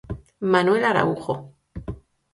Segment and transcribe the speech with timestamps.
[0.53, 1.35] Manuel Araújo.